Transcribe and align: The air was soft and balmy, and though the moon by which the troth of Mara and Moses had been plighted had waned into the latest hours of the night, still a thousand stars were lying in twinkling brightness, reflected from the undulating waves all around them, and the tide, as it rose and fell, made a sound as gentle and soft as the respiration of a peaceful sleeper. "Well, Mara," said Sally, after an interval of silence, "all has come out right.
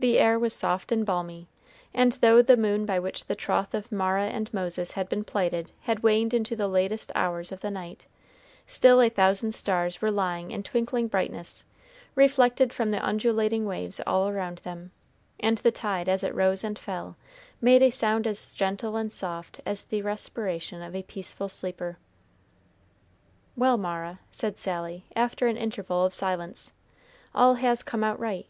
The 0.00 0.18
air 0.18 0.40
was 0.40 0.52
soft 0.52 0.90
and 0.90 1.06
balmy, 1.06 1.46
and 1.94 2.10
though 2.14 2.42
the 2.42 2.56
moon 2.56 2.84
by 2.84 2.98
which 2.98 3.26
the 3.26 3.36
troth 3.36 3.74
of 3.74 3.92
Mara 3.92 4.24
and 4.24 4.52
Moses 4.52 4.90
had 4.98 5.08
been 5.08 5.22
plighted 5.22 5.70
had 5.82 6.02
waned 6.02 6.34
into 6.34 6.56
the 6.56 6.66
latest 6.66 7.12
hours 7.14 7.52
of 7.52 7.60
the 7.60 7.70
night, 7.70 8.06
still 8.66 9.00
a 9.00 9.08
thousand 9.08 9.54
stars 9.54 10.02
were 10.02 10.10
lying 10.10 10.50
in 10.50 10.64
twinkling 10.64 11.06
brightness, 11.06 11.64
reflected 12.16 12.72
from 12.72 12.90
the 12.90 12.98
undulating 13.00 13.64
waves 13.66 14.00
all 14.04 14.26
around 14.28 14.58
them, 14.64 14.90
and 15.38 15.58
the 15.58 15.70
tide, 15.70 16.08
as 16.08 16.24
it 16.24 16.34
rose 16.34 16.64
and 16.64 16.76
fell, 16.76 17.16
made 17.60 17.82
a 17.82 17.90
sound 17.90 18.26
as 18.26 18.52
gentle 18.52 18.96
and 18.96 19.12
soft 19.12 19.60
as 19.64 19.84
the 19.84 20.02
respiration 20.02 20.82
of 20.82 20.92
a 20.96 21.04
peaceful 21.04 21.48
sleeper. 21.48 21.98
"Well, 23.56 23.76
Mara," 23.76 24.18
said 24.32 24.58
Sally, 24.58 25.04
after 25.14 25.46
an 25.46 25.56
interval 25.56 26.04
of 26.04 26.14
silence, 26.14 26.72
"all 27.32 27.54
has 27.54 27.84
come 27.84 28.02
out 28.02 28.18
right. 28.18 28.44